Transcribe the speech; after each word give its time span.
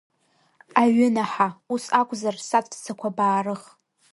Аҩынаҳа, 0.81 1.47
ус 1.73 1.85
акәзар 1.99 2.35
саҵәцақәа 2.47 3.09
баарых! 3.17 3.63